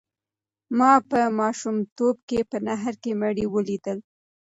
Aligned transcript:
ما 0.77 0.91
په 1.09 1.19
ماشومتوب 1.39 2.15
کې 2.29 2.39
په 2.49 2.57
نهر 2.67 2.93
کې 3.03 3.11
مړي 3.21 3.45
ولیدل. 3.49 3.97